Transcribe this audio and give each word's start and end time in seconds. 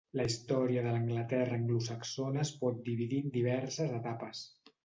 La 0.19 0.23
història 0.27 0.83
de 0.85 0.93
l'Anglaterra 0.95 1.59
anglosaxona 1.61 2.43
es 2.47 2.55
pot 2.65 2.83
dividir 2.91 3.23
en 3.27 3.33
diverses 3.39 3.97
etapes. 4.03 4.43